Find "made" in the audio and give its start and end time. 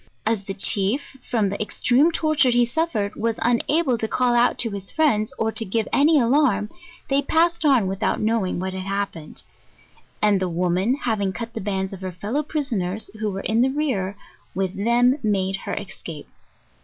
15.21-15.55